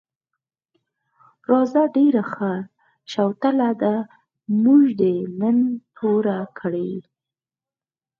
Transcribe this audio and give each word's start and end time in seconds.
راځه 1.49 1.83
ډېره 1.95 2.23
ښه 2.33 2.53
شوتله 3.11 3.69
ده، 3.81 3.95
مور 4.61 4.85
دې 4.99 5.15
نن 5.39 5.57
توره 5.95 6.39
کړې. 6.59 6.91